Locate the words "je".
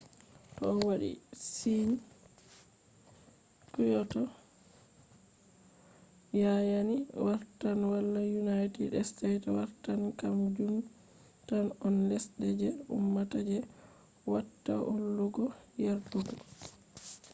12.59-12.69, 13.49-13.57